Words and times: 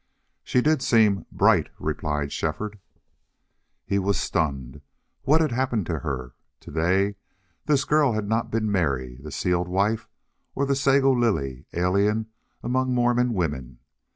"She 0.43 0.61
did 0.61 0.81
seem 0.81 1.27
bright," 1.31 1.69
replied 1.77 2.31
Shefford. 2.31 2.79
He 3.85 3.99
was 3.99 4.19
stunned. 4.19 4.81
What 5.25 5.41
had 5.41 5.51
happened 5.51 5.85
to 5.85 5.99
her? 5.99 6.33
To 6.61 6.71
day 6.71 7.17
this 7.67 7.85
girl 7.85 8.13
had 8.13 8.27
not 8.27 8.49
been 8.49 8.71
Mary, 8.71 9.17
the 9.21 9.29
sealed 9.31 9.67
wife, 9.67 10.07
or 10.55 10.65
the 10.65 10.75
Sago 10.75 11.11
Lily, 11.11 11.65
alien 11.73 12.31
among 12.63 12.95
Mormon 12.95 13.35
women. 13.35 13.77